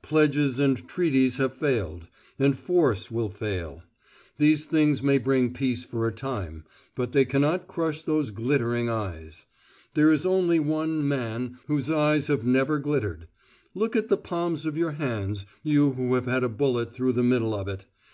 [0.00, 3.82] Pledges and treaties have failed; and force will fail.
[4.38, 6.64] These things may bring peace for a time,
[6.94, 9.44] but they cannot crush those glittering eyes.
[9.92, 13.28] There is only one Man whose eyes have never glittered.
[13.74, 17.22] Look at the palms of your hands, you, who have had a bullet through the
[17.22, 17.84] middle of it!